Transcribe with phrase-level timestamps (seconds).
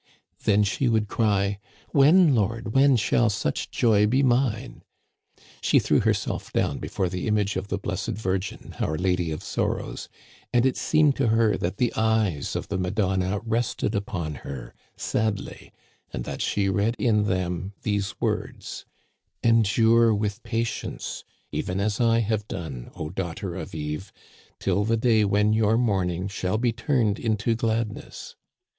[0.45, 1.59] "Then she would cry:
[1.91, 4.81] When, Lord, when shall such joy be mine
[5.35, 9.29] 1 '*' She threw herself down before the image of the blessed Virgin, our Lady
[9.29, 10.09] of Sorrows;
[10.51, 15.71] and it seemed to her that the eyes of the Madonna rested upon her sadly»
[16.11, 18.87] and that she read in them these words:"
[19.27, 24.11] * Endure with patience, even as I have done, O daughter of Eve,
[24.59, 28.35] till the day when your mourning s.hall be turned into gladness.'